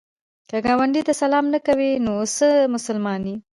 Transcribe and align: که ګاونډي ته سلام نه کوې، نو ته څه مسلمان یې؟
که 0.49 0.57
ګاونډي 0.65 1.01
ته 1.07 1.13
سلام 1.21 1.45
نه 1.53 1.59
کوې، 1.67 1.91
نو 2.05 2.13
ته 2.21 2.25
څه 2.35 2.47
مسلمان 2.75 3.21
یې؟ 3.29 3.35